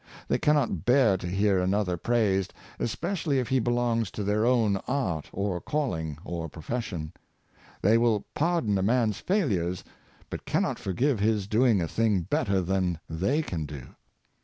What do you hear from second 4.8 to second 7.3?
art, or calling, or pro fession.